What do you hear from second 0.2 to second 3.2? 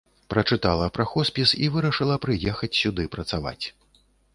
Прачытала пра хоспіс і вырашыла прыехаць сюды